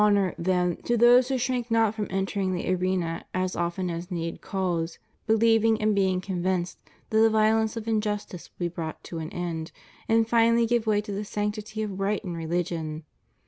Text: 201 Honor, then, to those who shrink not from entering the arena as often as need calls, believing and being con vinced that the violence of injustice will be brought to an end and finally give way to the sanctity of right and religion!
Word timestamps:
201 0.03 0.17
Honor, 0.23 0.35
then, 0.39 0.77
to 0.81 0.97
those 0.97 1.27
who 1.27 1.37
shrink 1.37 1.69
not 1.69 1.93
from 1.93 2.07
entering 2.09 2.55
the 2.55 2.67
arena 2.73 3.23
as 3.35 3.55
often 3.55 3.87
as 3.91 4.09
need 4.09 4.41
calls, 4.41 4.97
believing 5.27 5.79
and 5.79 5.93
being 5.93 6.19
con 6.19 6.41
vinced 6.41 6.77
that 7.11 7.19
the 7.19 7.29
violence 7.29 7.77
of 7.77 7.87
injustice 7.87 8.49
will 8.49 8.65
be 8.65 8.73
brought 8.73 9.03
to 9.03 9.19
an 9.19 9.29
end 9.29 9.71
and 10.09 10.27
finally 10.27 10.65
give 10.65 10.87
way 10.87 11.01
to 11.01 11.11
the 11.11 11.23
sanctity 11.23 11.83
of 11.83 11.99
right 11.99 12.23
and 12.23 12.35
religion! 12.35 13.03